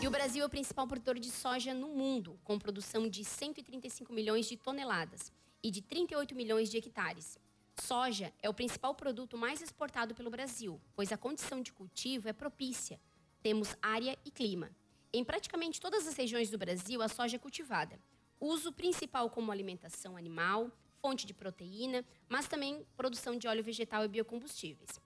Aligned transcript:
E 0.00 0.06
o 0.06 0.10
Brasil 0.12 0.44
é 0.44 0.46
o 0.46 0.48
principal 0.48 0.86
produtor 0.86 1.18
de 1.18 1.28
soja 1.28 1.74
no 1.74 1.88
mundo, 1.88 2.38
com 2.44 2.56
produção 2.56 3.08
de 3.08 3.24
135 3.24 4.12
milhões 4.12 4.46
de 4.46 4.56
toneladas 4.56 5.32
e 5.60 5.72
de 5.72 5.82
38 5.82 6.36
milhões 6.36 6.70
de 6.70 6.78
hectares. 6.78 7.36
Soja 7.80 8.32
é 8.40 8.48
o 8.48 8.54
principal 8.54 8.94
produto 8.94 9.36
mais 9.36 9.60
exportado 9.60 10.14
pelo 10.14 10.30
Brasil, 10.30 10.80
pois 10.94 11.10
a 11.10 11.16
condição 11.16 11.60
de 11.60 11.72
cultivo 11.72 12.28
é 12.28 12.32
propícia. 12.32 13.00
Temos 13.42 13.76
área 13.82 14.16
e 14.24 14.30
clima. 14.30 14.70
Em 15.12 15.24
praticamente 15.24 15.80
todas 15.80 16.06
as 16.06 16.16
regiões 16.16 16.48
do 16.48 16.58
Brasil, 16.58 17.02
a 17.02 17.08
soja 17.08 17.34
é 17.34 17.38
cultivada. 17.38 17.98
Uso 18.40 18.72
principal 18.72 19.28
como 19.28 19.50
alimentação 19.50 20.16
animal, 20.16 20.70
fonte 21.00 21.26
de 21.26 21.34
proteína, 21.34 22.04
mas 22.28 22.46
também 22.46 22.86
produção 22.96 23.36
de 23.36 23.48
óleo 23.48 23.64
vegetal 23.64 24.04
e 24.04 24.08
biocombustíveis. 24.08 25.00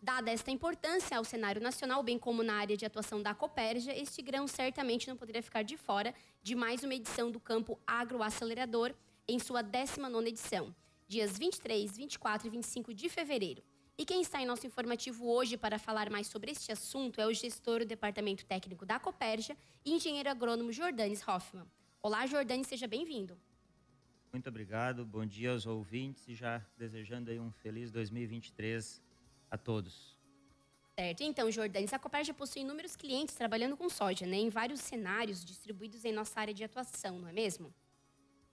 Dada 0.00 0.30
esta 0.30 0.50
importância 0.52 1.18
ao 1.18 1.24
cenário 1.24 1.60
nacional, 1.60 2.04
bem 2.04 2.18
como 2.18 2.44
na 2.44 2.54
área 2.54 2.76
de 2.76 2.86
atuação 2.86 3.20
da 3.20 3.34
Copérgia, 3.34 4.00
este 4.00 4.22
grão 4.22 4.46
certamente 4.46 5.08
não 5.08 5.16
poderia 5.16 5.42
ficar 5.42 5.62
de 5.62 5.76
fora 5.76 6.14
de 6.40 6.54
mais 6.54 6.84
uma 6.84 6.94
edição 6.94 7.32
do 7.32 7.40
Campo 7.40 7.78
Agroacelerador, 7.84 8.94
em 9.26 9.40
sua 9.40 9.62
19ª 9.62 10.28
edição, 10.28 10.74
dias 11.08 11.36
23, 11.36 11.96
24 11.96 12.46
e 12.46 12.50
25 12.50 12.94
de 12.94 13.08
fevereiro. 13.08 13.62
E 13.98 14.04
quem 14.04 14.22
está 14.22 14.40
em 14.40 14.46
nosso 14.46 14.64
informativo 14.64 15.28
hoje 15.28 15.56
para 15.56 15.80
falar 15.80 16.08
mais 16.08 16.28
sobre 16.28 16.52
este 16.52 16.70
assunto 16.70 17.20
é 17.20 17.26
o 17.26 17.34
gestor 17.34 17.80
do 17.80 17.86
Departamento 17.86 18.46
Técnico 18.46 18.86
da 18.86 19.00
Copérgia 19.00 19.56
e 19.84 19.92
engenheiro 19.92 20.30
agrônomo 20.30 20.70
Jordanes 20.70 21.26
Hoffman. 21.26 21.66
Olá, 22.00 22.24
Jordanes, 22.24 22.68
seja 22.68 22.86
bem-vindo. 22.86 23.36
Muito 24.32 24.48
obrigado, 24.48 25.04
bom 25.04 25.26
dia 25.26 25.50
aos 25.50 25.66
ouvintes 25.66 26.28
e 26.28 26.34
já 26.36 26.64
desejando 26.76 27.32
aí 27.32 27.40
um 27.40 27.50
feliz 27.50 27.90
2023 27.90 29.07
a 29.50 29.56
todos. 29.56 30.16
Certo, 30.98 31.22
então, 31.22 31.50
Jordanes, 31.50 31.92
a 31.92 31.98
Copérgia 31.98 32.34
possui 32.34 32.62
inúmeros 32.62 32.96
clientes 32.96 33.34
trabalhando 33.34 33.76
com 33.76 33.88
soja, 33.88 34.26
né, 34.26 34.36
em 34.36 34.48
vários 34.48 34.80
cenários 34.80 35.44
distribuídos 35.44 36.04
em 36.04 36.12
nossa 36.12 36.40
área 36.40 36.52
de 36.52 36.64
atuação, 36.64 37.18
não 37.18 37.28
é 37.28 37.32
mesmo? 37.32 37.72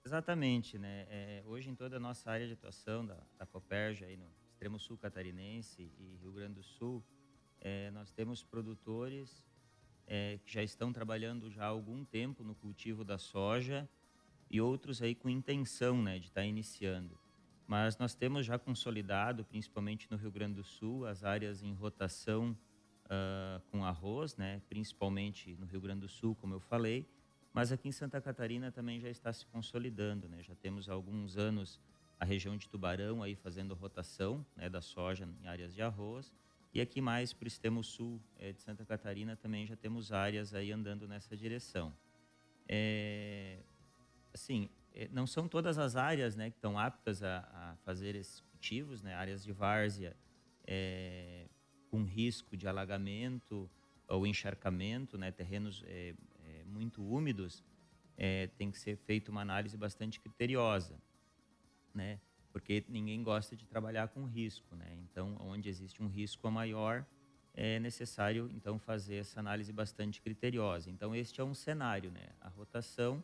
Exatamente, 0.04 0.78
né? 0.78 1.06
É, 1.10 1.42
hoje 1.44 1.68
em 1.68 1.74
toda 1.74 1.96
a 1.96 1.98
nossa 1.98 2.30
área 2.30 2.46
de 2.46 2.52
atuação 2.52 3.04
da, 3.04 3.18
da 3.36 3.44
Copérgia, 3.44 4.06
aí 4.06 4.16
no 4.16 4.30
extremo 4.48 4.78
sul 4.78 4.96
catarinense 4.96 5.90
e 5.98 6.16
Rio 6.22 6.30
Grande 6.30 6.54
do 6.54 6.62
Sul, 6.62 7.04
é, 7.60 7.90
nós 7.90 8.12
temos 8.12 8.44
produtores 8.44 9.44
é, 10.06 10.38
que 10.44 10.52
já 10.52 10.62
estão 10.62 10.92
trabalhando 10.92 11.50
já 11.50 11.64
há 11.64 11.66
algum 11.66 12.04
tempo 12.04 12.44
no 12.44 12.54
cultivo 12.54 13.02
da 13.02 13.18
soja 13.18 13.88
e 14.48 14.60
outros 14.60 15.02
aí 15.02 15.16
com 15.16 15.28
intenção 15.28 16.00
né, 16.00 16.20
de 16.20 16.28
estar 16.28 16.42
tá 16.42 16.46
iniciando. 16.46 17.18
Mas 17.66 17.98
nós 17.98 18.14
temos 18.14 18.46
já 18.46 18.58
consolidado, 18.58 19.44
principalmente 19.44 20.08
no 20.10 20.16
Rio 20.16 20.30
Grande 20.30 20.54
do 20.54 20.64
Sul, 20.64 21.06
as 21.06 21.24
áreas 21.24 21.62
em 21.62 21.72
rotação 21.74 22.56
uh, 23.06 23.60
com 23.70 23.84
arroz, 23.84 24.36
né, 24.36 24.62
principalmente 24.68 25.56
no 25.56 25.66
Rio 25.66 25.80
Grande 25.80 26.00
do 26.00 26.08
Sul, 26.08 26.36
como 26.36 26.54
eu 26.54 26.60
falei, 26.60 27.06
mas 27.52 27.72
aqui 27.72 27.88
em 27.88 27.92
Santa 27.92 28.20
Catarina 28.20 28.70
também 28.70 29.00
já 29.00 29.08
está 29.08 29.32
se 29.32 29.46
consolidando, 29.46 30.28
né? 30.28 30.42
Já 30.42 30.54
temos 30.54 30.90
há 30.90 30.92
alguns 30.92 31.38
anos 31.38 31.80
a 32.20 32.24
região 32.24 32.54
de 32.54 32.68
Tubarão 32.68 33.22
aí 33.22 33.34
fazendo 33.34 33.74
rotação 33.74 34.44
né, 34.54 34.68
da 34.68 34.82
soja 34.82 35.26
em 35.42 35.46
áreas 35.46 35.74
de 35.74 35.80
arroz. 35.80 36.34
E 36.74 36.82
aqui 36.82 37.00
mais 37.00 37.32
para 37.32 37.46
o 37.46 37.48
extremo 37.48 37.82
sul 37.82 38.20
é, 38.38 38.52
de 38.52 38.60
Santa 38.60 38.84
Catarina 38.84 39.36
também 39.36 39.66
já 39.66 39.74
temos 39.74 40.12
áreas 40.12 40.52
aí 40.52 40.70
andando 40.70 41.08
nessa 41.08 41.34
direção. 41.34 41.94
É, 42.68 43.60
assim, 44.34 44.68
não 45.12 45.26
são 45.26 45.46
todas 45.48 45.78
as 45.78 45.96
áreas 45.96 46.34
né, 46.36 46.50
que 46.50 46.56
estão 46.56 46.78
aptas 46.78 47.22
a, 47.22 47.38
a 47.52 47.76
fazer 47.84 48.14
esses 48.14 48.40
cultivos, 48.40 49.02
né, 49.02 49.14
áreas 49.14 49.44
de 49.44 49.52
várzea 49.52 50.16
é, 50.66 51.48
com 51.90 52.02
risco 52.02 52.56
de 52.56 52.66
alagamento 52.66 53.70
ou 54.08 54.26
encharcamento, 54.26 55.18
né, 55.18 55.30
terrenos 55.30 55.82
é, 55.86 56.14
é, 56.44 56.64
muito 56.64 57.04
úmidos, 57.04 57.62
é, 58.16 58.46
tem 58.58 58.70
que 58.70 58.78
ser 58.78 58.96
feita 58.96 59.30
uma 59.30 59.42
análise 59.42 59.76
bastante 59.76 60.18
criteriosa, 60.20 60.98
né? 61.94 62.18
Porque 62.52 62.84
ninguém 62.88 63.22
gosta 63.22 63.54
de 63.54 63.66
trabalhar 63.66 64.08
com 64.08 64.24
risco, 64.24 64.74
né? 64.74 64.96
Então, 65.02 65.36
onde 65.40 65.68
existe 65.68 66.02
um 66.02 66.08
risco 66.08 66.50
maior, 66.50 67.04
é 67.52 67.78
necessário 67.78 68.50
então 68.54 68.78
fazer 68.78 69.16
essa 69.16 69.40
análise 69.40 69.70
bastante 69.72 70.22
criteriosa. 70.22 70.90
Então, 70.90 71.14
este 71.14 71.40
é 71.40 71.44
um 71.44 71.52
cenário, 71.52 72.10
né? 72.10 72.28
A 72.40 72.48
rotação 72.48 73.22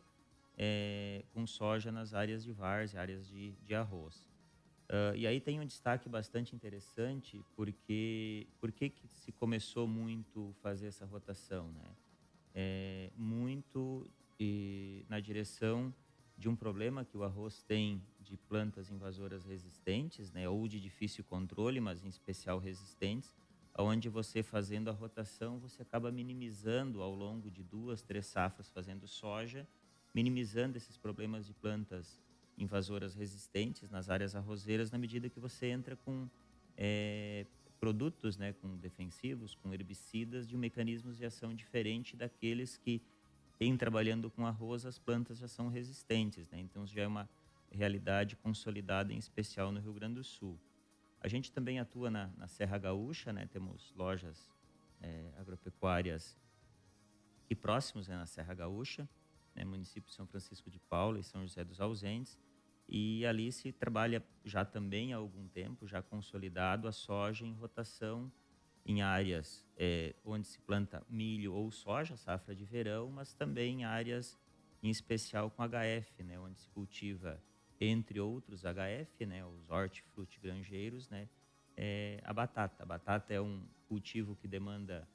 é, 0.57 1.23
com 1.33 1.45
soja 1.47 1.91
nas 1.91 2.13
áreas 2.13 2.43
de 2.43 2.51
várzea, 2.51 3.01
áreas 3.01 3.27
de, 3.27 3.53
de 3.63 3.73
arroz. 3.73 4.27
Uh, 4.89 5.15
e 5.15 5.25
aí 5.25 5.39
tem 5.39 5.59
um 5.59 5.65
destaque 5.65 6.07
bastante 6.07 6.55
interessante, 6.55 7.43
porque 7.55 8.47
por 8.59 8.71
que 8.71 8.93
se 9.07 9.31
começou 9.31 9.87
muito 9.87 10.53
fazer 10.61 10.87
essa 10.87 11.05
rotação, 11.05 11.71
né? 11.71 11.95
É, 12.53 13.11
muito 13.15 14.07
e, 14.39 15.05
na 15.09 15.19
direção 15.19 15.93
de 16.37 16.49
um 16.49 16.55
problema 16.55 17.05
que 17.05 17.17
o 17.17 17.23
arroz 17.23 17.63
tem 17.63 18.01
de 18.19 18.35
plantas 18.35 18.91
invasoras 18.91 19.45
resistentes, 19.45 20.31
né, 20.31 20.47
ou 20.49 20.67
de 20.67 20.79
difícil 20.79 21.23
controle, 21.23 21.79
mas 21.79 22.03
em 22.03 22.09
especial 22.09 22.59
resistentes, 22.59 23.33
onde 23.77 24.09
você 24.09 24.43
fazendo 24.43 24.89
a 24.89 24.93
rotação 24.93 25.59
você 25.59 25.81
acaba 25.81 26.11
minimizando 26.11 27.01
ao 27.01 27.13
longo 27.13 27.49
de 27.49 27.63
duas, 27.63 28.03
três 28.03 28.27
safras 28.27 28.69
fazendo 28.69 29.07
soja, 29.07 29.67
minimizando 30.13 30.77
esses 30.77 30.97
problemas 30.97 31.45
de 31.45 31.53
plantas 31.53 32.21
invasoras 32.57 33.15
resistentes 33.15 33.89
nas 33.89 34.09
áreas 34.09 34.35
arrozeiras 34.35 34.91
na 34.91 34.97
medida 34.97 35.29
que 35.29 35.39
você 35.39 35.67
entra 35.67 35.95
com 35.95 36.29
é, 36.77 37.45
produtos, 37.79 38.37
né, 38.37 38.53
com 38.53 38.77
defensivos, 38.77 39.55
com 39.55 39.73
herbicidas 39.73 40.47
de 40.47 40.55
mecanismos 40.55 41.17
de 41.17 41.25
ação 41.25 41.53
diferente 41.53 42.15
daqueles 42.15 42.77
que 42.77 43.01
em 43.59 43.75
trabalhando 43.77 44.29
com 44.29 44.45
arroz 44.45 44.85
as 44.85 44.99
plantas 44.99 45.37
já 45.37 45.47
são 45.47 45.69
resistentes, 45.69 46.49
né? 46.49 46.59
Então 46.59 46.85
já 46.85 47.03
é 47.03 47.07
uma 47.07 47.29
realidade 47.71 48.35
consolidada 48.35 49.13
em 49.13 49.17
especial 49.17 49.71
no 49.71 49.79
Rio 49.79 49.93
Grande 49.93 50.15
do 50.15 50.23
Sul. 50.23 50.59
A 51.21 51.27
gente 51.27 51.51
também 51.51 51.79
atua 51.79 52.11
na, 52.11 52.29
na 52.37 52.47
Serra 52.47 52.77
Gaúcha, 52.77 53.31
né? 53.31 53.47
Temos 53.51 53.93
lojas 53.95 54.49
é, 55.01 55.31
agropecuárias 55.37 56.37
e 57.49 57.55
próximos 57.55 58.07
né, 58.07 58.17
na 58.17 58.25
Serra 58.25 58.53
Gaúcha 58.53 59.07
né, 59.55 59.63
município 59.63 60.09
de 60.09 60.15
São 60.15 60.27
Francisco 60.27 60.69
de 60.69 60.79
Paula 60.79 61.19
e 61.19 61.23
São 61.23 61.41
José 61.41 61.63
dos 61.63 61.79
Ausentes. 61.79 62.39
E 62.87 63.25
ali 63.25 63.51
se 63.51 63.71
trabalha 63.71 64.23
já 64.43 64.65
também 64.65 65.13
há 65.13 65.17
algum 65.17 65.47
tempo, 65.47 65.87
já 65.87 66.01
consolidado, 66.01 66.87
a 66.87 66.91
soja 66.91 67.45
em 67.45 67.53
rotação 67.53 68.31
em 68.85 69.01
áreas 69.01 69.65
é, 69.77 70.13
onde 70.25 70.47
se 70.47 70.59
planta 70.59 71.03
milho 71.09 71.53
ou 71.53 71.71
soja, 71.71 72.17
safra 72.17 72.53
de 72.53 72.65
verão, 72.65 73.09
mas 73.11 73.33
também 73.33 73.81
em 73.81 73.83
áreas 73.85 74.37
em 74.81 74.89
especial 74.89 75.49
com 75.49 75.63
HF, 75.63 76.23
né, 76.23 76.37
onde 76.37 76.59
se 76.59 76.69
cultiva, 76.69 77.41
entre 77.79 78.19
outros 78.19 78.63
HF, 78.63 79.25
né, 79.25 79.45
os 79.45 79.69
hortifrutigranjeiros, 79.69 81.07
né, 81.09 81.29
é, 81.77 82.19
a 82.23 82.33
batata. 82.33 82.83
A 82.83 82.85
batata 82.85 83.33
é 83.33 83.39
um 83.39 83.65
cultivo 83.87 84.35
que 84.35 84.47
demanda 84.47 85.07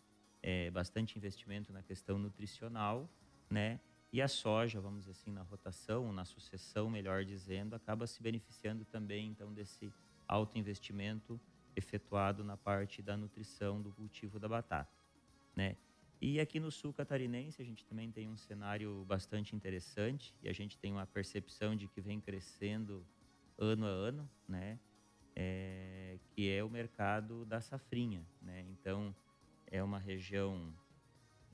é, 0.42 0.70
bastante 0.70 1.18
investimento 1.18 1.72
na 1.72 1.82
questão 1.82 2.18
nutricional, 2.18 3.08
né, 3.50 3.78
e 4.12 4.22
a 4.22 4.28
soja, 4.28 4.80
vamos 4.80 5.00
dizer 5.00 5.12
assim, 5.12 5.30
na 5.30 5.42
rotação, 5.42 6.12
na 6.12 6.24
sucessão, 6.24 6.88
melhor 6.88 7.24
dizendo, 7.24 7.74
acaba 7.74 8.06
se 8.06 8.22
beneficiando 8.22 8.84
também 8.84 9.28
então 9.28 9.52
desse 9.52 9.92
alto 10.26 10.58
investimento 10.58 11.38
efetuado 11.76 12.42
na 12.42 12.56
parte 12.56 13.02
da 13.02 13.16
nutrição 13.16 13.80
do 13.80 13.92
cultivo 13.92 14.38
da 14.38 14.48
batata, 14.48 14.90
né? 15.54 15.76
E 16.20 16.40
aqui 16.40 16.58
no 16.58 16.70
sul 16.72 16.92
catarinense 16.92 17.62
a 17.62 17.64
gente 17.64 17.84
também 17.84 18.10
tem 18.10 18.28
um 18.28 18.36
cenário 18.36 19.04
bastante 19.06 19.54
interessante 19.54 20.34
e 20.42 20.48
a 20.48 20.52
gente 20.52 20.76
tem 20.76 20.90
uma 20.90 21.06
percepção 21.06 21.76
de 21.76 21.86
que 21.86 22.00
vem 22.00 22.20
crescendo 22.20 23.06
ano 23.56 23.86
a 23.86 23.88
ano, 23.88 24.30
né? 24.48 24.78
É, 25.36 26.18
que 26.30 26.50
é 26.50 26.64
o 26.64 26.68
mercado 26.68 27.44
da 27.44 27.60
safrinha, 27.60 28.26
né? 28.42 28.64
Então 28.70 29.14
é 29.70 29.80
uma 29.80 29.98
região 29.98 30.74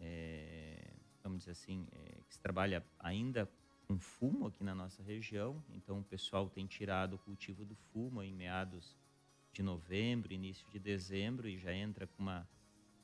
é, 0.00 0.73
vamos 1.24 1.38
dizer 1.38 1.52
assim, 1.52 1.88
é, 1.90 2.20
que 2.28 2.34
se 2.34 2.38
trabalha 2.38 2.84
ainda 2.98 3.50
com 3.88 3.98
fumo 3.98 4.46
aqui 4.46 4.62
na 4.62 4.74
nossa 4.74 5.02
região. 5.02 5.62
Então, 5.70 6.00
o 6.00 6.04
pessoal 6.04 6.48
tem 6.48 6.66
tirado 6.66 7.14
o 7.14 7.18
cultivo 7.18 7.64
do 7.64 7.74
fumo 7.74 8.22
em 8.22 8.32
meados 8.32 8.94
de 9.52 9.62
novembro, 9.62 10.32
início 10.32 10.68
de 10.70 10.78
dezembro 10.78 11.48
e 11.48 11.56
já 11.56 11.72
entra 11.72 12.06
com 12.06 12.22
uma, 12.22 12.48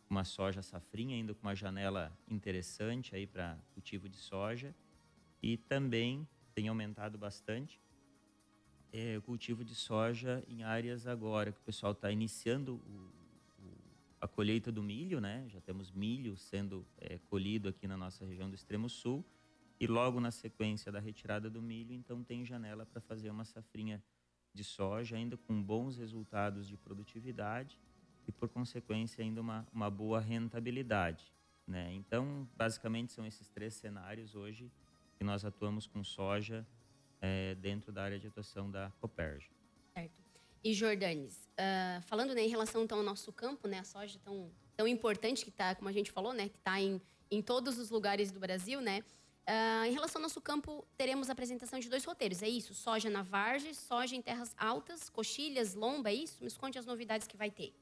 uma 0.08 0.24
soja 0.24 0.62
safrinha, 0.62 1.16
ainda 1.16 1.34
com 1.34 1.42
uma 1.42 1.56
janela 1.56 2.16
interessante 2.28 3.16
aí 3.16 3.26
para 3.26 3.58
cultivo 3.72 4.08
de 4.08 4.18
soja. 4.18 4.74
E 5.42 5.56
também 5.56 6.28
tem 6.54 6.68
aumentado 6.68 7.16
bastante 7.16 7.80
é, 8.92 9.16
o 9.16 9.22
cultivo 9.22 9.64
de 9.64 9.74
soja 9.74 10.44
em 10.48 10.62
áreas 10.62 11.06
agora 11.06 11.52
que 11.52 11.58
o 11.58 11.62
pessoal 11.62 11.92
está 11.92 12.10
iniciando 12.10 12.74
o, 12.74 13.19
a 14.20 14.28
colheita 14.28 14.70
do 14.70 14.82
milho, 14.82 15.20
né? 15.20 15.46
Já 15.48 15.60
temos 15.60 15.90
milho 15.90 16.36
sendo 16.36 16.86
é, 16.98 17.18
colhido 17.30 17.68
aqui 17.68 17.88
na 17.88 17.96
nossa 17.96 18.24
região 18.24 18.48
do 18.48 18.54
extremo 18.54 18.88
sul. 18.88 19.24
E 19.78 19.86
logo 19.86 20.20
na 20.20 20.30
sequência 20.30 20.92
da 20.92 21.00
retirada 21.00 21.48
do 21.48 21.62
milho, 21.62 21.94
então 21.94 22.22
tem 22.22 22.44
janela 22.44 22.84
para 22.84 23.00
fazer 23.00 23.30
uma 23.30 23.46
safrinha 23.46 24.02
de 24.52 24.62
soja, 24.62 25.16
ainda 25.16 25.38
com 25.38 25.62
bons 25.62 25.96
resultados 25.96 26.68
de 26.68 26.76
produtividade 26.76 27.78
e, 28.28 28.32
por 28.32 28.48
consequência, 28.50 29.24
ainda 29.24 29.40
uma, 29.40 29.66
uma 29.72 29.88
boa 29.88 30.20
rentabilidade. 30.20 31.32
Né? 31.66 31.94
Então, 31.94 32.46
basicamente, 32.56 33.12
são 33.12 33.24
esses 33.24 33.48
três 33.48 33.72
cenários 33.74 34.34
hoje 34.34 34.70
que 35.16 35.24
nós 35.24 35.44
atuamos 35.46 35.86
com 35.86 36.04
soja 36.04 36.66
é, 37.20 37.54
dentro 37.54 37.90
da 37.90 38.02
área 38.02 38.18
de 38.18 38.26
atuação 38.26 38.70
da 38.70 38.90
Coperja. 39.00 39.48
Certo. 39.94 40.29
E 40.62 40.74
Jordanes, 40.74 41.48
uh, 41.58 42.02
falando 42.02 42.34
né, 42.34 42.42
em 42.42 42.48
relação 42.48 42.82
então, 42.82 42.98
ao 42.98 43.04
nosso 43.04 43.32
campo, 43.32 43.66
né, 43.66 43.78
a 43.78 43.84
soja 43.84 44.18
tão, 44.22 44.50
tão 44.76 44.86
importante 44.86 45.42
que 45.42 45.50
está, 45.50 45.74
como 45.74 45.88
a 45.88 45.92
gente 45.92 46.10
falou, 46.10 46.34
né, 46.34 46.48
que 46.48 46.56
está 46.56 46.78
em, 46.80 47.00
em 47.30 47.40
todos 47.40 47.78
os 47.78 47.90
lugares 47.90 48.30
do 48.30 48.38
Brasil, 48.38 48.80
né? 48.80 49.02
Uh, 49.48 49.86
em 49.86 49.92
relação 49.92 50.20
ao 50.20 50.24
nosso 50.24 50.40
campo, 50.40 50.86
teremos 50.96 51.28
a 51.28 51.32
apresentação 51.32 51.78
de 51.80 51.88
dois 51.88 52.04
roteiros, 52.04 52.42
é 52.42 52.48
isso? 52.48 52.74
Soja 52.74 53.08
na 53.08 53.22
Vargem, 53.22 53.72
soja 53.72 54.14
em 54.14 54.22
terras 54.22 54.54
altas, 54.56 55.08
coxilhas, 55.08 55.74
lomba, 55.74 56.10
é 56.10 56.14
isso? 56.14 56.44
Me 56.44 56.50
conte 56.52 56.78
as 56.78 56.86
novidades 56.86 57.26
que 57.26 57.36
vai 57.36 57.50
ter. 57.50 57.74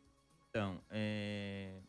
Então, 0.48 0.80
é, 0.88 1.80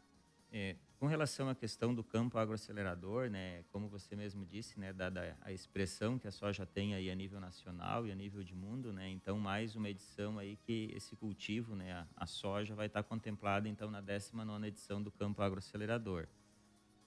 é, 0.52 0.76
com 1.00 1.08
relação 1.08 1.48
à 1.48 1.56
questão 1.56 1.96
do 1.96 2.04
campo 2.04 2.38
agroacelerador, 2.38 3.30
né, 3.30 3.64
como 3.72 3.88
você 3.88 4.18
mesmo 4.18 4.46
disse, 4.46 4.78
né, 4.78 4.92
dada 4.92 5.38
a 5.40 5.50
expressão 5.50 6.20
que 6.20 6.28
a 6.28 6.32
soja 6.32 6.66
tem 6.66 6.94
aí 6.94 7.10
a 7.10 7.16
nível 7.16 7.40
nacional 7.40 8.06
e 8.06 8.12
a 8.12 8.16
nível 8.16 8.44
de 8.44 8.54
mundo, 8.54 8.92
né, 8.92 9.10
então 9.10 9.40
mais 9.40 9.78
uma 9.78 9.90
edição 9.90 10.38
aí 10.38 10.58
que 10.58 10.92
esse 10.94 11.16
cultivo, 11.16 11.74
né, 11.74 11.94
a, 11.94 12.08
a 12.18 12.26
soja 12.26 12.76
vai 12.76 12.88
estar 12.88 13.02
contemplada 13.02 13.70
então 13.70 13.90
na 13.90 14.04
19ª 14.04 14.68
edição 14.68 15.02
do 15.02 15.10
campo 15.10 15.42
agroacelerador. 15.42 16.28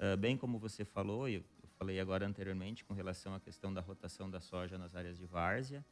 Uh, 0.01 0.17
bem 0.17 0.39
como 0.39 0.59
você 0.59 0.87
falou, 0.87 1.29
eu, 1.29 1.45
eu 1.63 1.69
falei 1.79 2.01
agora 2.01 2.27
anteriormente 2.27 2.87
com 2.87 2.95
relação 2.95 3.35
à 3.35 3.41
questão 3.41 3.75
da 3.75 3.83
rotação 3.83 4.31
da 4.31 4.41
soja 4.41 4.79
nas 4.79 4.95
áreas 4.95 5.19
de 5.19 5.27
várzea, 5.27 5.85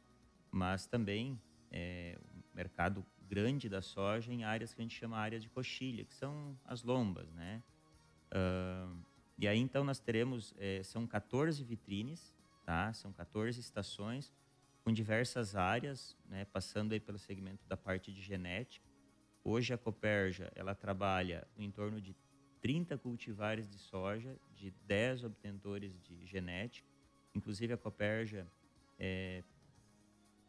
mas 0.49 0.87
também 0.87 1.39
é, 1.69 2.17
o 2.33 2.55
mercado 2.55 3.05
grande 3.29 3.69
da 3.69 3.81
soja 3.81 4.33
em 4.33 4.43
áreas 4.43 4.73
que 4.73 4.81
a 4.81 4.83
gente 4.83 4.97
chama 4.97 5.17
áreas 5.17 5.43
de 5.43 5.49
coxilha, 5.49 6.03
que 6.03 6.15
são 6.15 6.57
as 6.65 6.83
lombas, 6.83 7.31
né? 7.33 7.61
Uh, 8.33 8.97
e 9.37 9.47
aí, 9.47 9.59
então, 9.59 9.83
nós 9.83 9.99
teremos, 9.99 10.53
é, 10.57 10.83
são 10.83 11.07
14 11.07 11.63
vitrines, 11.63 12.33
tá? 12.65 12.93
São 12.93 13.11
14 13.11 13.59
estações 13.59 14.31
com 14.83 14.91
diversas 14.91 15.55
áreas, 15.55 16.15
né? 16.29 16.45
Passando 16.45 16.93
aí 16.93 16.99
pelo 16.99 17.17
segmento 17.17 17.65
da 17.67 17.75
parte 17.75 18.11
de 18.11 18.21
genética. 18.21 18.85
Hoje, 19.43 19.73
a 19.73 19.77
Coperja, 19.77 20.51
ela 20.55 20.75
trabalha 20.75 21.47
em 21.57 21.71
torno 21.71 21.99
de 21.99 22.15
30 22.61 22.97
cultivares 22.99 23.67
de 23.67 23.79
soja, 23.79 24.37
de 24.55 24.71
10 24.85 25.23
obtentores 25.23 25.99
de 26.03 26.25
genética. 26.25 26.87
Inclusive, 27.33 27.73
a 27.73 27.77
Coperja 27.77 28.47
é, 28.99 29.43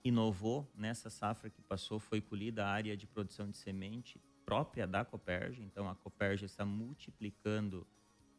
inovou 0.05 0.70
nessa 0.75 1.08
safra 1.08 1.49
que 1.49 1.62
passou, 1.62 1.99
foi 1.99 2.20
colhida 2.20 2.67
a 2.67 2.69
área 2.69 2.96
de 2.96 3.06
produção 3.06 3.49
de 3.49 3.56
semente 3.56 4.20
própria 4.44 4.87
da 4.87 5.05
Coperja. 5.05 5.62
Então, 5.62 5.89
a 5.89 5.94
Coperja 5.94 6.47
está 6.47 6.65
multiplicando 6.65 7.87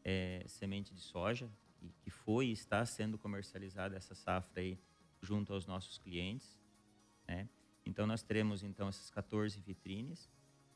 é, 0.04 0.44
semente 0.48 0.94
de 0.94 1.02
soja, 1.02 1.50
que, 1.78 1.90
que 2.02 2.10
foi 2.10 2.48
e 2.48 2.52
está 2.52 2.86
sendo 2.86 3.18
comercializada 3.18 3.96
essa 3.96 4.16
safra 4.16 4.62
aí 4.62 4.78
junto 5.22 5.54
aos 5.54 5.66
nossos 5.66 5.98
clientes. 5.98 6.58
Né? 7.28 7.48
Então, 7.86 8.06
nós 8.06 8.22
teremos 8.22 8.64
então 8.64 8.88
essas 8.88 9.10
14 9.10 9.60
vitrines, 9.60 10.30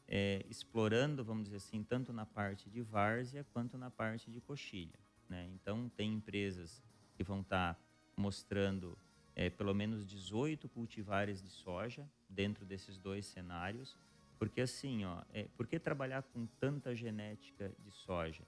é, 0.08 0.46
explorando, 0.50 1.24
vamos 1.24 1.46
dizer 1.46 1.58
assim, 1.58 1.84
tanto 1.84 2.14
na 2.14 2.26
parte 2.26 2.70
de 2.70 2.82
várzea 2.82 3.46
quanto 3.54 3.78
na 3.78 3.92
parte 3.92 4.32
de 4.32 4.40
coxilha. 4.40 5.00
Né? 5.30 5.50
Então, 5.54 5.90
tem 5.90 6.14
empresas 6.14 6.82
que 7.16 7.24
vão 7.24 7.42
estar 7.42 7.74
tá 7.74 7.82
mostrando 8.16 8.98
é, 9.36 9.50
pelo 9.50 9.74
menos 9.74 10.06
18 10.06 10.68
cultivares 10.70 11.44
de 11.44 11.50
soja 11.50 12.10
dentro 12.28 12.66
desses 12.66 12.98
dois 12.98 13.26
cenários, 13.26 13.96
porque 14.38 14.62
assim, 14.62 15.04
ó, 15.06 15.22
é, 15.34 15.48
por 15.56 15.68
que 15.68 15.80
trabalhar 15.80 16.24
com 16.24 16.46
tanta 16.60 16.96
genética 16.96 17.74
de 17.80 17.92
soja? 17.92 18.44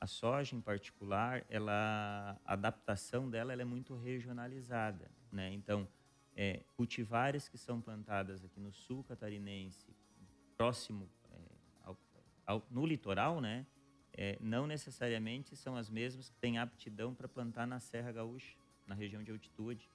A 0.00 0.06
soja, 0.06 0.54
em 0.54 0.60
particular, 0.60 1.44
ela, 1.48 2.38
a 2.44 2.52
adaptação 2.52 3.28
dela 3.30 3.52
ela 3.52 3.62
é 3.62 3.64
muito 3.64 3.96
regionalizada, 3.96 5.10
né? 5.30 5.52
Então, 5.52 5.88
é, 6.36 6.62
cultivares 6.76 7.48
que 7.48 7.56
são 7.56 7.80
plantadas 7.80 8.44
aqui 8.44 8.60
no 8.60 8.72
sul 8.72 9.04
catarinense, 9.04 9.94
próximo 10.56 11.08
é, 11.30 11.38
ao, 11.82 11.98
ao, 12.46 12.66
no 12.70 12.84
litoral, 12.84 13.40
né? 13.40 13.66
É, 14.12 14.38
não 14.40 14.66
necessariamente 14.66 15.56
são 15.56 15.76
as 15.76 15.90
mesmas 15.90 16.28
que 16.28 16.36
têm 16.36 16.58
aptidão 16.58 17.14
para 17.14 17.28
plantar 17.28 17.66
na 17.66 17.80
Serra 17.80 18.12
Gaúcha, 18.12 18.56
na 18.86 18.94
região 18.94 19.22
de 19.22 19.30
altitude. 19.30 19.90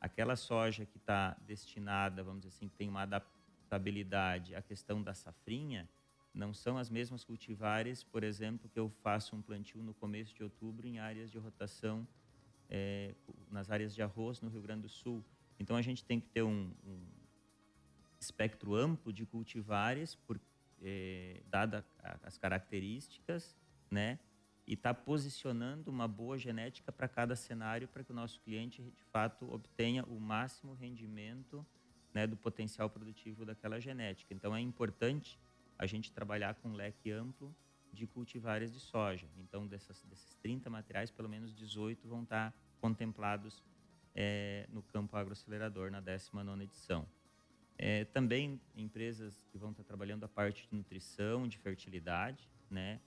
Aquela 0.00 0.36
soja 0.36 0.86
que 0.86 0.96
está 0.96 1.36
destinada, 1.46 2.22
vamos 2.22 2.42
dizer 2.42 2.54
assim, 2.54 2.68
que 2.68 2.76
tem 2.76 2.88
uma 2.88 3.02
adaptação 3.02 3.37
a 3.74 4.62
questão 4.62 5.02
da 5.02 5.14
safrinha, 5.14 5.88
não 6.32 6.54
são 6.54 6.78
as 6.78 6.88
mesmas 6.88 7.24
cultivares, 7.24 8.04
por 8.04 8.22
exemplo, 8.22 8.68
que 8.68 8.78
eu 8.78 8.88
faço 9.02 9.34
um 9.34 9.42
plantio 9.42 9.82
no 9.82 9.94
começo 9.94 10.34
de 10.34 10.42
outubro 10.42 10.86
em 10.86 10.98
áreas 10.98 11.30
de 11.30 11.38
rotação, 11.38 12.06
é, 12.70 13.14
nas 13.50 13.70
áreas 13.70 13.94
de 13.94 14.02
arroz 14.02 14.40
no 14.40 14.48
Rio 14.48 14.62
Grande 14.62 14.82
do 14.82 14.88
Sul. 14.88 15.24
Então 15.58 15.76
a 15.76 15.82
gente 15.82 16.04
tem 16.04 16.20
que 16.20 16.28
ter 16.28 16.42
um, 16.42 16.72
um 16.86 17.00
espectro 18.20 18.74
amplo 18.74 19.12
de 19.12 19.24
cultivares, 19.24 20.14
por, 20.14 20.40
é, 20.82 21.42
dada 21.46 21.84
as 22.22 22.36
características, 22.36 23.56
né? 23.90 24.18
E 24.66 24.74
está 24.74 24.92
posicionando 24.92 25.90
uma 25.90 26.06
boa 26.06 26.36
genética 26.38 26.92
para 26.92 27.08
cada 27.08 27.34
cenário 27.34 27.88
para 27.88 28.04
que 28.04 28.12
o 28.12 28.14
nosso 28.14 28.38
cliente, 28.40 28.82
de 28.82 29.04
fato, 29.04 29.50
obtenha 29.50 30.04
o 30.04 30.20
máximo 30.20 30.74
rendimento 30.74 31.66
né, 32.14 32.26
do 32.26 32.36
potencial 32.36 32.88
produtivo 32.88 33.44
daquela 33.44 33.80
genética. 33.80 34.34
Então 34.34 34.54
é 34.54 34.60
importante 34.60 35.38
a 35.78 35.86
gente 35.86 36.12
trabalhar 36.12 36.54
com 36.56 36.70
um 36.70 36.74
leque 36.74 37.10
amplo 37.10 37.54
de 37.92 38.06
cultivares 38.06 38.72
de 38.72 38.80
soja. 38.80 39.26
Então 39.38 39.66
dessas, 39.66 40.02
desses 40.04 40.34
30 40.36 40.68
materiais, 40.68 41.10
pelo 41.10 41.28
menos 41.28 41.54
18 41.54 42.08
vão 42.08 42.22
estar 42.22 42.54
contemplados 42.80 43.62
é, 44.14 44.66
no 44.72 44.82
campo 44.82 45.16
agroacelerador 45.16 45.90
na 45.90 46.02
19ª 46.02 46.62
edição. 46.62 47.06
É, 47.76 48.04
também 48.06 48.60
empresas 48.74 49.44
que 49.52 49.56
vão 49.56 49.70
estar 49.70 49.84
trabalhando 49.84 50.24
a 50.24 50.28
parte 50.28 50.68
de 50.68 50.74
nutrição, 50.74 51.46
de 51.46 51.58
fertilidade, 51.58 52.50
né, 52.68 53.00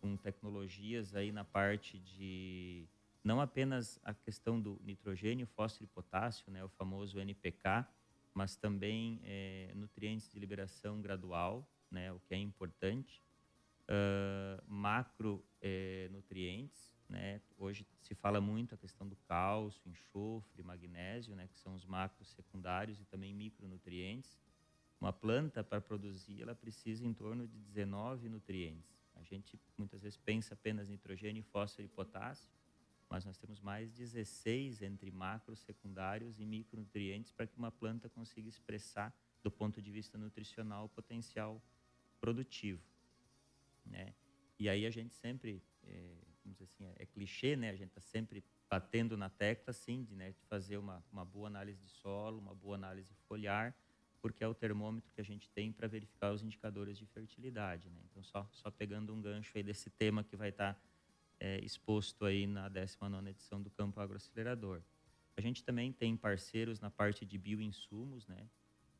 com 0.00 0.16
tecnologias 0.16 1.14
aí 1.14 1.30
na 1.30 1.44
parte 1.44 1.98
de 1.98 2.88
não 3.22 3.40
apenas 3.40 3.98
a 4.02 4.14
questão 4.14 4.60
do 4.60 4.80
nitrogênio, 4.82 5.46
fósforo 5.46 5.84
e 5.84 5.86
potássio, 5.88 6.50
né, 6.50 6.64
o 6.64 6.68
famoso 6.70 7.20
NPK, 7.20 7.86
mas 8.34 8.56
também 8.56 9.20
é, 9.22 9.72
nutrientes 9.74 10.28
de 10.28 10.38
liberação 10.38 11.00
gradual, 11.00 11.66
né, 11.90 12.12
o 12.12 12.18
que 12.18 12.34
é 12.34 12.38
importante. 12.38 13.22
Uh, 13.84 14.62
macro 14.66 15.44
é, 15.60 16.08
nutrientes, 16.10 16.94
né? 17.08 17.40
Hoje 17.58 17.86
se 18.00 18.14
fala 18.14 18.40
muito 18.40 18.74
a 18.74 18.78
questão 18.78 19.06
do 19.06 19.14
cálcio, 19.16 19.82
enxofre, 19.86 20.62
magnésio, 20.62 21.34
né? 21.36 21.48
Que 21.48 21.58
são 21.60 21.74
os 21.74 21.84
macros 21.84 22.30
secundários 22.30 22.98
e 23.00 23.04
também 23.04 23.34
micronutrientes. 23.34 24.38
Uma 25.00 25.12
planta 25.12 25.62
para 25.62 25.80
produzir, 25.80 26.40
ela 26.40 26.54
precisa 26.54 27.04
em 27.04 27.12
torno 27.12 27.46
de 27.46 27.58
19 27.58 28.28
nutrientes. 28.28 29.04
A 29.14 29.22
gente 29.22 29.60
muitas 29.76 30.02
vezes 30.02 30.16
pensa 30.16 30.54
apenas 30.54 30.88
nitrogênio, 30.88 31.42
fósforo 31.42 31.84
e 31.84 31.88
potássio, 31.88 32.50
mas 33.14 33.24
nós 33.24 33.38
temos 33.38 33.60
mais 33.60 33.92
16 33.92 34.82
entre 34.82 35.08
macros, 35.08 35.60
secundários 35.60 36.40
e 36.40 36.44
micronutrientes 36.44 37.30
para 37.30 37.46
que 37.46 37.56
uma 37.56 37.70
planta 37.70 38.08
consiga 38.08 38.48
expressar, 38.48 39.16
do 39.40 39.52
ponto 39.52 39.80
de 39.80 39.88
vista 39.92 40.18
nutricional, 40.18 40.86
o 40.86 40.88
potencial 40.88 41.62
produtivo. 42.20 42.82
Né? 43.86 44.12
E 44.58 44.68
aí 44.68 44.84
a 44.84 44.90
gente 44.90 45.14
sempre, 45.14 45.62
é, 45.84 46.16
vamos 46.42 46.58
dizer 46.58 46.64
assim, 46.64 46.86
é, 46.86 46.94
é 47.04 47.06
clichê, 47.06 47.54
né? 47.54 47.70
A 47.70 47.76
gente 47.76 47.90
está 47.90 48.00
sempre 48.00 48.42
batendo 48.68 49.16
na 49.16 49.30
tecla, 49.30 49.70
assim, 49.70 50.02
de, 50.02 50.16
né, 50.16 50.32
de 50.32 50.42
fazer 50.46 50.76
uma, 50.76 51.00
uma 51.12 51.24
boa 51.24 51.46
análise 51.46 51.80
de 51.80 51.90
solo, 51.90 52.40
uma 52.40 52.54
boa 52.54 52.74
análise 52.74 53.14
foliar, 53.28 53.72
porque 54.20 54.42
é 54.42 54.48
o 54.48 54.54
termômetro 54.54 55.12
que 55.12 55.20
a 55.20 55.24
gente 55.24 55.48
tem 55.50 55.70
para 55.70 55.86
verificar 55.86 56.32
os 56.32 56.42
indicadores 56.42 56.98
de 56.98 57.06
fertilidade, 57.06 57.88
né? 57.90 58.00
Então, 58.10 58.24
só, 58.24 58.48
só 58.50 58.72
pegando 58.72 59.14
um 59.14 59.20
gancho 59.20 59.52
aí 59.54 59.62
desse 59.62 59.88
tema 59.88 60.24
que 60.24 60.34
vai 60.34 60.48
estar 60.48 60.74
tá 60.74 60.80
é, 61.44 61.62
exposto 61.62 62.24
aí 62.24 62.46
na 62.46 62.70
19ª 62.70 63.28
edição 63.28 63.60
do 63.60 63.68
Campo 63.68 64.00
Agroacelerador. 64.00 64.80
A 65.36 65.42
gente 65.42 65.62
também 65.62 65.92
tem 65.92 66.16
parceiros 66.16 66.80
na 66.80 66.90
parte 66.90 67.26
de 67.26 67.36
bioinsumos, 67.36 68.26
né? 68.26 68.48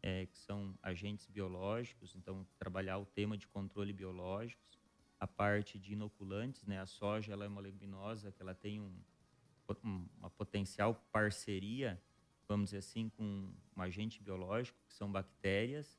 É, 0.03 0.27
que 0.27 0.37
são 0.37 0.79
agentes 0.83 1.27
biológicos, 1.27 2.15
então 2.15 2.47
trabalhar 2.59 2.99
o 2.99 3.07
tema 3.07 3.39
de 3.39 3.49
controle 3.49 3.95
biológicos, 3.95 4.79
a 5.19 5.27
parte 5.27 5.79
de 5.79 5.95
inoculantes, 5.95 6.67
né? 6.67 6.79
A 6.79 6.85
soja 6.85 7.33
ela 7.33 7.47
é 7.47 7.49
uma 7.49 7.63
leguminosa 7.63 8.31
que 8.31 8.43
ela 8.43 8.55
tem 8.55 8.79
um, 8.79 8.95
uma 10.19 10.29
potencial 10.29 10.95
parceria, 11.11 11.99
vamos 12.47 12.67
dizer 12.67 12.79
assim, 12.79 13.09
com 13.09 13.51
um 13.75 13.81
agente 13.81 14.23
biológico 14.23 14.79
que 14.87 14.93
são 14.93 15.11
bactérias 15.11 15.99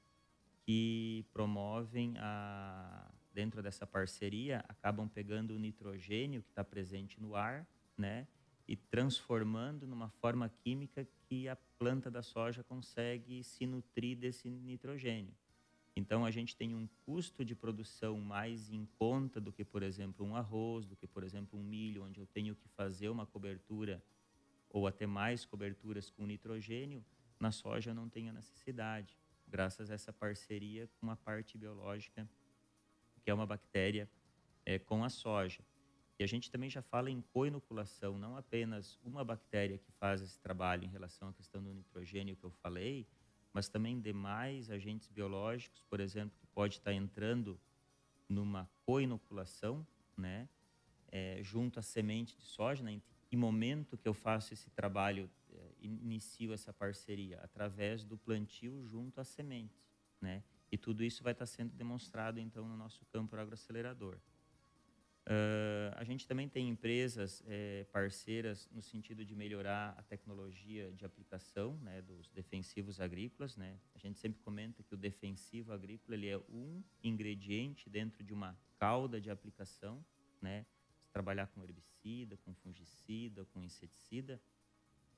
que 0.62 1.26
promovem 1.34 2.16
a 2.20 3.12
dentro 3.36 3.62
dessa 3.62 3.86
parceria, 3.86 4.64
acabam 4.70 5.10
pegando 5.10 5.54
o 5.54 5.60
nitrogênio 5.60 6.42
que 6.42 6.50
está 6.50 6.64
presente 6.64 7.22
no 7.22 7.36
ar, 7.36 7.68
né, 7.98 8.26
e 8.66 8.78
transformando 8.78 9.86
numa 9.86 10.10
forma 10.10 10.50
química 10.64 11.06
que 11.28 11.48
a 11.50 11.56
planta 11.78 12.10
da 12.10 12.24
soja 12.24 12.64
consegue 12.64 13.44
se 13.44 13.68
nutrir 13.68 14.18
desse 14.18 14.50
nitrogênio. 14.50 15.36
Então, 15.98 16.26
a 16.26 16.32
gente 16.32 16.56
tem 16.56 16.74
um 16.74 16.88
custo 17.06 17.46
de 17.46 17.54
produção 17.54 18.20
mais 18.20 18.72
em 18.72 18.86
conta 18.98 19.40
do 19.40 19.52
que, 19.52 19.64
por 19.64 19.84
exemplo, 19.84 20.26
um 20.26 20.36
arroz, 20.36 20.86
do 20.86 20.96
que, 20.96 21.06
por 21.08 21.24
exemplo, 21.24 21.60
um 21.60 21.64
milho, 21.64 22.04
onde 22.04 22.20
eu 22.20 22.26
tenho 22.26 22.56
que 22.56 22.68
fazer 22.70 23.10
uma 23.10 23.26
cobertura 23.26 24.02
ou 24.70 24.88
até 24.88 25.06
mais 25.06 25.46
coberturas 25.46 26.10
com 26.10 26.26
nitrogênio. 26.26 27.04
Na 27.40 27.52
soja, 27.52 27.92
eu 27.92 27.96
não 27.96 28.10
tenho 28.10 28.30
a 28.30 28.34
necessidade, 28.34 29.18
graças 29.48 29.92
a 29.92 29.94
essa 29.94 30.12
parceria 30.12 30.88
com 30.88 31.06
uma 31.06 31.16
parte 31.16 31.58
biológica, 31.58 32.28
que 33.26 33.32
é 33.32 33.34
uma 33.34 33.46
bactéria, 33.48 34.08
é, 34.64 34.78
com 34.78 35.04
a 35.04 35.10
soja. 35.10 35.66
E 36.20 36.24
a 36.24 36.28
gente 36.28 36.52
também 36.52 36.70
já 36.70 36.82
fala 36.82 37.10
em 37.10 37.22
coinoculação, 37.34 38.20
não 38.20 38.38
apenas 38.38 39.00
uma 39.04 39.26
bactéria 39.26 39.80
que 39.80 39.92
faz 39.94 40.22
esse 40.22 40.40
trabalho 40.40 40.86
em 40.86 40.88
relação 40.88 41.30
à 41.30 41.34
questão 41.34 41.62
do 41.62 41.74
nitrogênio 41.74 42.36
que 42.36 42.44
eu 42.44 42.52
falei, 42.52 43.08
mas 43.52 43.68
também 43.68 44.00
demais 44.00 44.70
agentes 44.70 45.10
biológicos, 45.10 45.84
por 45.90 46.00
exemplo, 46.00 46.38
que 46.40 46.46
pode 46.48 46.76
estar 46.76 46.94
entrando 46.94 47.60
numa 48.30 48.70
coinoculação, 48.86 49.86
né, 50.16 50.48
é, 51.12 51.40
junto 51.42 51.80
à 51.80 51.82
semente 51.82 52.38
de 52.38 52.46
soja, 52.46 52.84
né, 52.84 53.02
em 53.32 53.38
momento 53.38 53.98
que 53.98 54.08
eu 54.08 54.14
faço 54.14 54.54
esse 54.54 54.70
trabalho, 54.70 55.30
é, 55.52 55.72
inicio 55.82 56.54
essa 56.54 56.72
parceria? 56.72 57.40
Através 57.42 58.04
do 58.04 58.18
plantio 58.18 58.86
junto 58.88 59.20
às 59.20 59.28
sementes, 59.28 59.84
né, 60.22 60.44
e 60.72 60.78
tudo 60.78 61.04
isso 61.04 61.24
vai 61.24 61.34
estar 61.34 61.46
sendo 61.46 61.74
demonstrado, 61.74 62.40
então, 62.40 62.68
no 62.68 62.76
nosso 62.76 63.06
campo 63.06 63.36
agroacelerador. 63.36 64.18
Uh, 65.28 65.90
a 65.96 66.04
gente 66.04 66.28
também 66.28 66.48
tem 66.48 66.70
empresas 66.70 67.42
é, 67.48 67.84
parceiras 67.92 68.70
no 68.72 68.80
sentido 68.80 69.26
de 69.26 69.34
melhorar 69.34 69.96
a 69.98 70.04
tecnologia 70.04 70.92
de 70.92 71.04
aplicação 71.04 71.76
né, 71.78 72.00
dos 72.04 72.30
defensivos 72.30 73.00
agrícolas. 73.00 73.58
Né? 73.58 73.80
A 73.96 73.98
gente 73.98 74.20
sempre 74.20 74.40
comenta 74.42 74.84
que 74.84 74.94
o 74.94 74.98
defensivo 74.98 75.74
agrícola 75.74 76.16
ele 76.16 76.28
é 76.28 76.38
um 76.48 76.84
ingrediente 77.04 77.90
dentro 77.90 78.24
de 78.24 78.34
uma 78.34 78.56
cauda 78.78 79.20
de 79.20 79.32
aplicação. 79.32 80.06
Né? 80.40 80.64
Trabalhar 81.12 81.48
com 81.48 81.64
herbicida, 81.64 82.38
com 82.38 82.54
fungicida, 82.54 83.46
com 83.46 83.64
inseticida, 83.64 84.40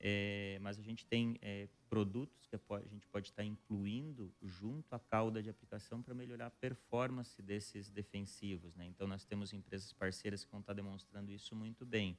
é, 0.00 0.58
mas 0.60 0.78
a 0.78 0.82
gente 0.82 1.04
tem 1.04 1.36
é, 1.42 1.68
produtos 1.88 2.46
que 2.46 2.54
a 2.56 2.88
gente 2.88 3.06
pode 3.08 3.28
estar 3.28 3.44
incluindo 3.44 4.32
junto 4.42 4.94
à 4.94 4.98
cauda 4.98 5.42
de 5.42 5.50
aplicação 5.50 6.00
para 6.02 6.14
melhorar 6.14 6.46
a 6.46 6.50
performance 6.50 7.40
desses 7.42 7.90
defensivos. 7.90 8.74
Né? 8.76 8.86
Então, 8.86 9.06
nós 9.06 9.24
temos 9.24 9.52
empresas 9.52 9.92
parceiras 9.92 10.44
que 10.44 10.50
vão 10.50 10.60
estar 10.60 10.72
demonstrando 10.72 11.32
isso 11.32 11.54
muito 11.54 11.84
bem. 11.84 12.16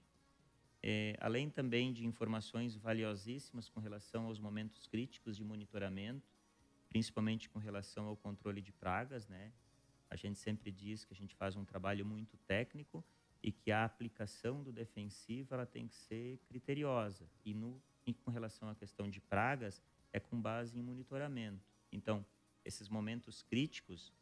É, 0.82 1.16
além 1.20 1.50
também 1.50 1.92
de 1.92 2.06
informações 2.06 2.76
valiosíssimas 2.76 3.70
com 3.70 3.80
relação 3.80 4.26
aos 4.26 4.40
momentos 4.40 4.88
críticos 4.88 5.38
de 5.38 5.44
monitoramento, 5.44 6.28
principalmente 6.90 7.50
com 7.50 7.60
relação 7.60 8.08
ao 8.08 8.16
controle 8.16 8.62
de 8.62 8.72
pragas. 8.72 9.28
Né? 9.28 9.54
A 10.10 10.16
gente 10.16 10.40
sempre 10.40 10.72
diz 10.72 11.06
que 11.06 11.14
a 11.14 11.16
gente 11.16 11.36
faz 11.36 11.56
um 11.56 11.64
trabalho 11.64 12.06
muito 12.06 12.38
técnico, 12.40 13.04
e 13.42 13.52
que 13.52 13.72
a 13.72 13.86
aplicação 13.86 14.62
do 14.64 14.72
defensivo 14.72 15.54
ela 15.54 15.66
tem 15.66 15.88
que 15.88 15.96
ser 15.96 16.40
criteriosa 16.48 17.26
e, 17.46 17.54
no, 17.54 17.82
e 18.06 18.14
com 18.14 18.32
relação 18.32 18.70
à 18.70 18.76
questão 18.76 19.10
de 19.10 19.22
pragas 19.22 19.82
é 20.12 20.20
com 20.20 20.40
base 20.40 20.78
em 20.78 20.82
monitoramento. 20.82 21.64
Então, 21.92 22.26
esses 22.66 22.90
momentos 22.90 23.42
críticos, 23.44 24.14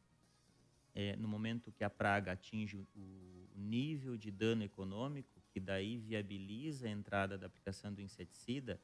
é, 0.94 1.16
no 1.16 1.28
momento 1.28 1.72
que 1.72 1.84
a 1.84 1.90
praga 1.90 2.34
atinge 2.34 2.78
o 2.96 3.48
nível 3.56 4.16
de 4.18 4.30
dano 4.30 4.64
econômico, 4.64 5.42
que 5.52 5.60
daí 5.60 5.98
viabiliza 5.98 6.88
a 6.88 6.92
entrada 6.92 7.38
da 7.38 7.48
aplicação 7.48 7.94
do 7.94 8.02
inseticida, 8.02 8.80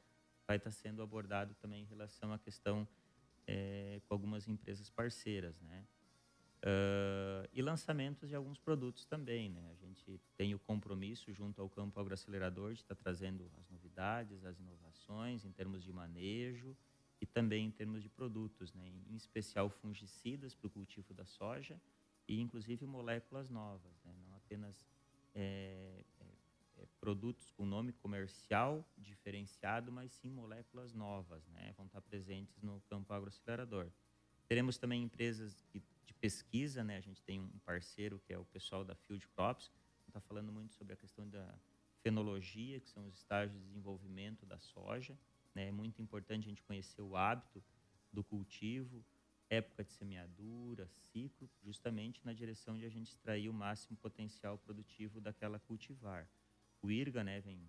vai 0.46 0.56
estar 0.56 0.70
sendo 0.70 1.02
abordado 1.02 1.54
também 1.54 1.82
em 1.82 1.86
relação 1.86 2.32
à 2.32 2.38
questão 2.38 2.86
é, 3.46 4.00
com 4.06 4.14
algumas 4.14 4.48
empresas 4.48 4.90
parceiras, 4.90 5.60
né? 5.60 5.84
Uh, 6.64 7.46
e 7.52 7.60
lançamentos 7.60 8.26
de 8.30 8.34
alguns 8.34 8.58
produtos 8.58 9.04
também. 9.04 9.50
Né? 9.50 9.74
Gente 9.94 10.20
tem 10.36 10.54
o 10.54 10.58
compromisso 10.58 11.32
junto 11.32 11.62
ao 11.62 11.68
campo 11.68 12.00
agroacelerador 12.00 12.74
de 12.74 12.80
estar 12.80 12.94
tá 12.94 13.00
trazendo 13.02 13.48
as 13.60 13.68
novidades, 13.70 14.44
as 14.44 14.58
inovações 14.58 15.44
em 15.44 15.52
termos 15.52 15.84
de 15.84 15.92
manejo 15.92 16.76
e 17.20 17.26
também 17.26 17.66
em 17.66 17.70
termos 17.70 18.02
de 18.02 18.08
produtos, 18.08 18.74
né? 18.74 18.88
em 19.08 19.14
especial 19.14 19.70
fungicidas 19.70 20.54
para 20.54 20.66
o 20.66 20.70
cultivo 20.70 21.14
da 21.14 21.24
soja 21.24 21.80
e 22.26 22.40
inclusive 22.40 22.84
moléculas 22.86 23.48
novas, 23.48 24.02
né? 24.04 24.14
não 24.26 24.36
apenas 24.36 24.84
é, 25.32 26.04
é, 26.20 26.24
é, 26.82 26.86
produtos 27.00 27.52
com 27.52 27.64
nome 27.64 27.92
comercial 27.92 28.84
diferenciado, 28.98 29.92
mas 29.92 30.12
sim 30.12 30.30
moléculas 30.30 30.92
novas, 30.92 31.46
né? 31.48 31.72
vão 31.76 31.86
estar 31.86 32.00
tá 32.00 32.06
presentes 32.06 32.60
no 32.62 32.80
campo 32.88 33.12
agroacelerador. 33.12 33.88
Teremos 34.48 34.76
também 34.76 35.02
empresas 35.02 35.64
de 35.72 35.80
pesquisa, 36.24 36.82
né? 36.82 36.96
A 36.96 37.00
gente 37.00 37.22
tem 37.22 37.38
um 37.38 37.58
parceiro 37.66 38.18
que 38.18 38.32
é 38.32 38.38
o 38.38 38.46
pessoal 38.46 38.82
da 38.82 38.94
Field 38.94 39.26
Crops, 39.28 39.70
está 40.14 40.20
falando 40.20 40.52
muito 40.52 40.72
sobre 40.74 40.92
a 40.92 40.96
questão 40.96 41.28
da 41.28 41.52
fenologia, 42.00 42.78
que 42.78 42.88
são 42.88 43.04
os 43.04 43.14
estágios 43.14 43.58
de 43.58 43.66
desenvolvimento 43.66 44.46
da 44.46 44.58
soja. 44.60 45.18
Né? 45.52 45.68
É 45.68 45.72
muito 45.72 46.00
importante 46.00 46.44
a 46.44 46.48
gente 46.50 46.62
conhecer 46.62 47.02
o 47.02 47.16
hábito 47.16 47.60
do 48.12 48.22
cultivo, 48.22 49.04
época 49.50 49.82
de 49.82 49.90
semeadura, 49.90 50.88
ciclo, 51.10 51.50
justamente 51.64 52.24
na 52.24 52.32
direção 52.32 52.78
de 52.78 52.86
a 52.86 52.88
gente 52.88 53.08
extrair 53.08 53.48
o 53.48 53.52
máximo 53.52 53.96
potencial 53.96 54.56
produtivo 54.56 55.20
daquela 55.20 55.58
cultivar. 55.58 56.28
O 56.80 56.92
IRGA, 56.92 57.24
né, 57.24 57.40
vem, 57.40 57.68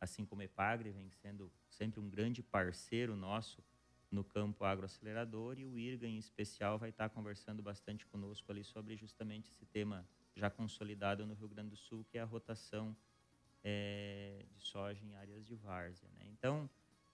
assim 0.00 0.24
como 0.24 0.40
a 0.40 0.44
EPAGRE, 0.44 0.90
vem 0.90 1.10
sendo 1.10 1.52
sempre 1.68 2.00
um 2.00 2.08
grande 2.08 2.42
parceiro 2.42 3.14
nosso 3.14 3.62
no 4.10 4.24
campo 4.24 4.64
agroacelerador 4.64 5.58
e 5.58 5.66
o 5.66 5.78
IRGA, 5.78 6.06
em 6.06 6.16
especial, 6.16 6.78
vai 6.78 6.88
estar 6.88 7.10
conversando 7.10 7.62
bastante 7.62 8.06
conosco 8.06 8.50
ali 8.50 8.64
sobre 8.64 8.96
justamente 8.96 9.50
esse 9.50 9.66
tema 9.66 10.06
já 10.34 10.50
consolidado 10.50 11.26
no 11.26 11.34
Rio 11.34 11.48
Grande 11.48 11.70
do 11.70 11.76
Sul, 11.76 12.04
que 12.04 12.18
é 12.18 12.20
a 12.20 12.24
rotação 12.24 12.96
é, 13.62 14.44
de 14.52 14.60
soja 14.60 15.04
em 15.04 15.14
áreas 15.14 15.44
de 15.44 15.54
várzea. 15.54 16.08
Né? 16.16 16.26
Então, 16.28 16.68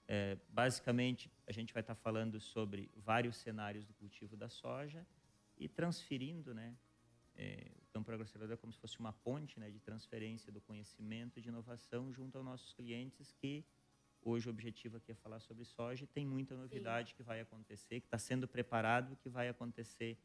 é, 0.09 0.37
basicamente, 0.49 1.31
a 1.47 1.53
gente 1.53 1.73
vai 1.73 1.83
estar 1.83 1.95
falando 1.95 2.41
sobre 2.41 2.91
vários 2.97 3.37
cenários 3.37 3.85
do 3.85 3.95
cultivo 3.95 4.37
da 4.37 4.49
soja 4.49 5.07
e 5.57 5.69
transferindo, 5.69 6.55
né, 6.55 6.75
é, 7.37 7.71
o 7.83 7.93
campo 7.93 8.11
agroacelerador 8.11 8.55
é 8.55 8.57
como 8.57 8.73
se 8.73 8.79
fosse 8.79 8.99
uma 8.99 9.13
ponte 9.13 9.59
né, 9.61 9.71
de 9.71 9.79
transferência 9.79 10.51
do 10.51 10.61
conhecimento 10.61 11.39
e 11.39 11.43
de 11.43 11.49
inovação 11.49 12.13
junto 12.13 12.37
aos 12.37 12.45
nossos 12.45 12.73
clientes 12.73 13.33
que 13.33 13.65
Hoje 14.23 14.49
o 14.49 14.51
objetivo 14.51 14.99
aqui 14.99 15.13
é 15.13 15.15
falar 15.15 15.41
sobre 15.41 15.65
soja 15.65 16.05
e 16.05 16.07
tem 16.07 16.27
muita 16.27 16.55
novidade 16.55 17.11
Sim. 17.11 17.17
que 17.17 17.23
vai 17.23 17.41
acontecer, 17.41 18.01
que 18.01 18.07
está 18.07 18.19
sendo 18.19 18.47
preparado, 18.47 19.17
que 19.17 19.31
vai 19.31 19.49
acontecer 19.49 20.19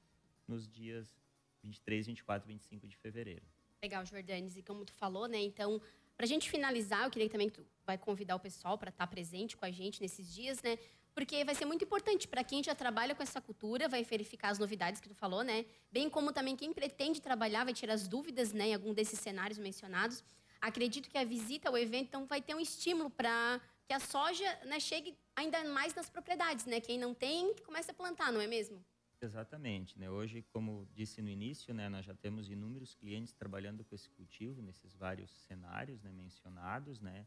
nos 0.45 0.67
dias 0.67 1.17
23, 1.65 2.07
24, 2.07 2.47
25 2.47 2.87
de 2.87 2.95
fevereiro. 2.97 3.45
Legal, 3.83 4.05
Jordanes. 4.05 4.55
E 4.55 4.63
como 4.63 4.85
tu 4.85 4.93
falou, 4.93 5.27
né? 5.27 5.41
Então, 5.41 5.81
para 6.15 6.25
a 6.25 6.27
gente 6.27 6.49
finalizar, 6.49 7.03
eu 7.03 7.11
queria 7.11 7.29
também 7.29 7.49
que 7.49 7.55
tu 7.59 7.65
vai 7.85 7.97
convidar 7.97 8.35
o 8.35 8.39
pessoal 8.39 8.77
para 8.77 8.89
estar 8.89 9.05
tá 9.05 9.11
presente 9.11 9.57
com 9.57 9.65
a 9.65 9.71
gente 9.71 10.01
nesses 10.01 10.33
dias, 10.33 10.61
né? 10.61 10.77
Porque 11.13 11.45
vai 11.45 11.55
ser 11.55 11.65
muito 11.65 11.83
importante 11.85 12.27
para 12.27 12.43
quem 12.43 12.63
já 12.63 12.75
trabalha 12.75 13.15
com 13.15 13.23
essa 13.23 13.39
cultura, 13.39 13.87
vai 13.87 14.03
verificar 14.03 14.49
as 14.49 14.59
novidades 14.59 14.99
que 14.99 15.07
tu 15.07 15.15
falou, 15.15 15.43
né? 15.43 15.65
Bem 15.91 16.09
como 16.09 16.33
também 16.33 16.55
quem 16.55 16.73
pretende 16.73 17.21
trabalhar 17.21 17.63
vai 17.63 17.73
tirar 17.73 17.93
as 17.93 18.07
dúvidas, 18.07 18.51
né, 18.51 18.67
em 18.69 18.73
algum 18.73 18.93
desses 18.93 19.19
cenários 19.19 19.57
mencionados. 19.57 20.23
Acredito 20.59 21.09
que 21.09 21.17
a 21.17 21.23
visita 21.23 21.69
ao 21.69 21.77
evento 21.77 22.07
então 22.07 22.25
vai 22.25 22.41
ter 22.41 22.53
um 22.53 22.59
estímulo 22.59 23.09
para 23.09 23.61
que 23.87 23.93
a 23.93 23.99
soja 23.99 24.59
né, 24.65 24.79
chegue 24.79 25.15
ainda 25.35 25.63
mais 25.65 25.93
nas 25.93 26.09
propriedades, 26.09 26.65
né? 26.65 26.81
Quem 26.81 26.97
não 26.97 27.13
tem, 27.13 27.53
comece 27.65 27.91
a 27.91 27.93
plantar, 27.93 28.31
não 28.31 28.41
é 28.41 28.47
mesmo? 28.47 28.83
Exatamente. 29.21 29.97
Né? 29.97 30.09
Hoje, 30.09 30.41
como 30.53 30.87
disse 30.93 31.21
no 31.21 31.29
início, 31.29 31.73
né, 31.73 31.89
nós 31.89 32.05
já 32.05 32.13
temos 32.13 32.49
inúmeros 32.49 32.93
clientes 32.95 33.33
trabalhando 33.33 33.83
com 33.83 33.95
esse 33.95 34.09
cultivo, 34.09 34.61
nesses 34.61 34.93
vários 34.93 35.31
cenários 35.31 36.01
né, 36.01 36.11
mencionados, 36.11 36.99
né? 36.99 37.25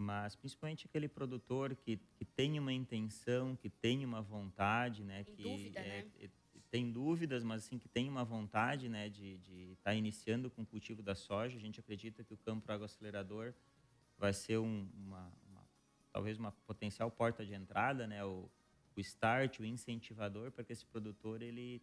mas 0.00 0.34
principalmente 0.34 0.86
aquele 0.86 1.08
produtor 1.08 1.76
que, 1.76 1.98
que 2.16 2.24
tem 2.24 2.58
uma 2.58 2.72
intenção, 2.72 3.54
que 3.54 3.68
tem 3.68 4.02
uma 4.02 4.22
vontade, 4.22 5.04
né? 5.04 5.24
Tem 5.24 5.34
que 5.36 5.42
dúvida, 5.42 5.78
é, 5.78 5.82
né? 5.82 6.10
é, 6.20 6.30
tem 6.70 6.90
dúvidas, 6.90 7.44
mas 7.44 7.66
assim 7.66 7.78
que 7.78 7.88
tem 7.88 8.08
uma 8.08 8.24
vontade 8.24 8.88
né, 8.88 9.10
de 9.10 9.34
estar 9.72 9.90
tá 9.90 9.94
iniciando 9.94 10.48
com 10.50 10.62
o 10.62 10.66
cultivo 10.66 11.02
da 11.02 11.14
soja. 11.14 11.58
A 11.58 11.60
gente 11.60 11.80
acredita 11.80 12.24
que 12.24 12.32
o 12.32 12.36
campo 12.38 12.72
agroacelerador 12.72 13.52
vai 14.16 14.32
ser 14.32 14.58
um, 14.58 14.88
uma, 14.94 15.30
talvez 16.10 16.38
uma 16.38 16.52
potencial 16.66 17.10
porta 17.10 17.44
de 17.44 17.52
entrada, 17.52 18.06
né? 18.06 18.24
O, 18.24 18.50
o 19.00 19.02
start, 19.02 19.58
o 19.58 19.64
incentivador 19.64 20.52
para 20.52 20.62
que 20.62 20.72
esse 20.72 20.84
produtor 20.86 21.42
ele, 21.42 21.82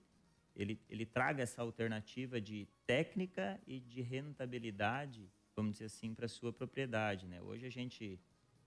ele, 0.56 0.80
ele 0.90 1.06
traga 1.06 1.44
essa 1.44 1.62
alternativa 1.62 2.40
de 2.40 2.68
técnica 2.86 3.60
e 3.66 3.80
de 3.80 4.02
rentabilidade, 4.02 5.30
vamos 5.56 5.74
dizer 5.74 5.86
assim, 5.86 6.14
para 6.14 6.28
sua 6.28 6.54
propriedade. 6.54 7.28
Né? 7.28 7.42
Hoje 7.42 7.66
a 7.66 7.72
gente 7.72 8.20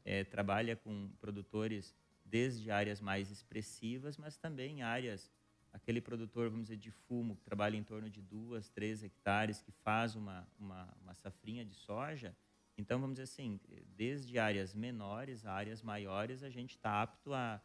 é, 0.05 0.25
trabalha 0.25 0.77
com 0.77 1.11
produtores 1.21 1.95
desde 2.25 2.71
áreas 2.71 3.01
mais 3.01 3.31
expressivas, 3.31 4.17
mas 4.17 4.37
também 4.37 4.83
áreas, 4.83 5.33
aquele 5.73 6.01
produtor, 6.01 6.51
vamos 6.51 6.67
dizer, 6.67 6.77
de 6.77 6.91
fumo, 6.91 7.37
que 7.37 7.43
trabalha 7.43 7.77
em 7.77 7.83
torno 7.83 8.11
de 8.11 8.21
duas, 8.21 8.69
três 8.69 9.03
hectares, 9.03 9.63
que 9.63 9.73
faz 9.73 10.15
uma, 10.15 10.47
uma, 10.59 10.97
uma 11.03 11.15
safrinha 11.15 11.65
de 11.65 11.75
soja, 11.75 12.35
então, 12.81 12.99
vamos 12.99 13.17
dizer 13.17 13.25
assim, 13.25 13.61
desde 13.95 14.39
áreas 14.39 14.75
menores 14.75 15.45
a 15.45 15.53
áreas 15.53 15.83
maiores, 15.83 16.43
a 16.43 16.49
gente 16.49 16.77
está 16.77 17.03
apto 17.03 17.35
a, 17.35 17.61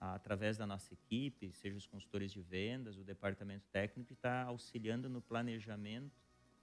através 0.00 0.56
da 0.56 0.66
nossa 0.66 0.94
equipe, 0.94 1.52
seja 1.52 1.76
os 1.76 1.86
consultores 1.86 2.32
de 2.32 2.40
vendas, 2.40 2.96
o 2.96 3.04
departamento 3.04 3.66
técnico, 3.70 4.14
está 4.14 4.44
auxiliando 4.44 5.08
no 5.08 5.20
planejamento, 5.20 6.18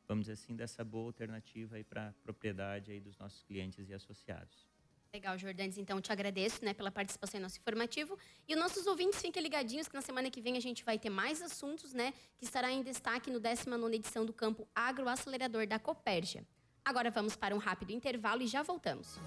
vamos 0.08 0.24
dizer 0.24 0.34
assim, 0.34 0.56
dessa 0.56 0.84
boa 0.84 1.06
alternativa 1.06 1.76
aí 1.76 1.84
para 1.84 2.10
a 2.10 2.14
propriedade 2.24 2.92
aí 2.92 3.00
dos 3.00 3.18
nossos 3.18 3.44
clientes 3.44 3.88
e 3.90 3.94
associados. 3.94 4.68
Legal, 5.14 5.38
Jordanes. 5.38 5.78
Então, 5.78 6.02
te 6.02 6.12
agradeço 6.12 6.64
né, 6.66 6.74
pela 6.74 6.92
participação 6.92 7.40
em 7.40 7.44
nosso 7.44 7.58
informativo. 7.58 8.18
E 8.48 8.54
os 8.54 8.60
nossos 8.60 8.86
ouvintes 8.88 9.22
fiquem 9.22 9.42
ligadinhos 9.42 9.88
que 9.88 9.96
na 9.96 10.02
semana 10.02 10.30
que 10.30 10.42
vem 10.42 10.58
a 10.58 10.60
gente 10.60 10.84
vai 10.84 11.00
ter 11.00 11.10
mais 11.10 11.42
assuntos, 11.42 11.94
né? 11.94 12.14
Que 12.38 12.44
estará 12.44 12.72
em 12.72 12.84
destaque 12.84 13.32
no 13.32 13.40
19 13.40 13.96
edição 13.96 14.26
do 14.26 14.34
Campo 14.34 14.68
Agroacelerador 14.76 15.66
da 15.66 15.80
Copérgia. 15.80 16.46
Agora 16.84 17.10
vamos 17.10 17.36
para 17.36 17.56
um 17.56 17.58
rápido 17.58 17.92
intervalo 17.92 18.42
e 18.42 18.48
já 18.48 18.62
voltamos. 18.64 19.18